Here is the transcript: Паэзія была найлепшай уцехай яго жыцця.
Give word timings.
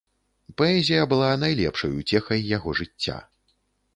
Паэзія 0.61 1.01
была 1.11 1.27
найлепшай 1.43 1.93
уцехай 1.99 2.39
яго 2.57 2.69
жыцця. 2.79 3.17